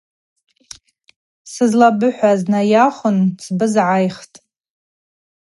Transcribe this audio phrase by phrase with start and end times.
[1.51, 4.35] Сызлайыхӏваз найахвын сбызгӏайхтӏ.